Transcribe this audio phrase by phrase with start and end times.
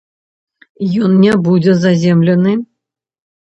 [1.09, 2.57] Ён не будзе заземлены.